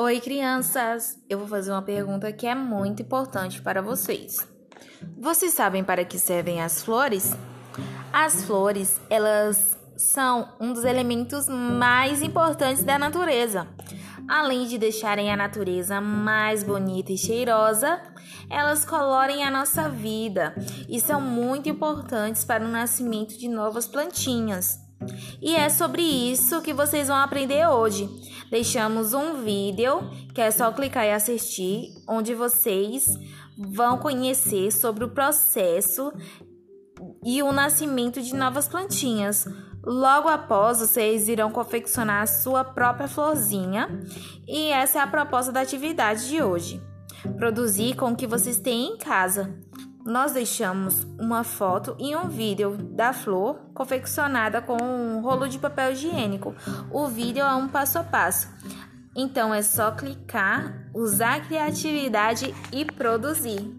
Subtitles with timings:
[0.00, 1.18] Oi, crianças!
[1.28, 4.46] Eu vou fazer uma pergunta que é muito importante para vocês.
[5.18, 7.34] Vocês sabem para que servem as flores?
[8.12, 13.66] As flores, elas são um dos elementos mais importantes da natureza.
[14.28, 18.00] Além de deixarem a natureza mais bonita e cheirosa,
[18.48, 20.54] elas colorem a nossa vida
[20.88, 24.78] e são muito importantes para o nascimento de novas plantinhas.
[25.40, 28.08] E é sobre isso que vocês vão aprender hoje.
[28.50, 30.00] Deixamos um vídeo
[30.34, 33.06] que é só clicar e assistir, onde vocês
[33.56, 36.12] vão conhecer sobre o processo
[37.24, 39.46] e o nascimento de novas plantinhas.
[39.84, 43.88] Logo após, vocês irão confeccionar a sua própria florzinha,
[44.46, 46.82] e essa é a proposta da atividade de hoje.
[47.36, 49.58] Produzir com o que vocês têm em casa
[50.08, 55.92] nós deixamos uma foto e um vídeo da flor confeccionada com um rolo de papel
[55.92, 56.54] higiênico.
[56.90, 58.48] O vídeo é um passo a passo.
[59.14, 63.76] Então é só clicar, usar a criatividade e produzir.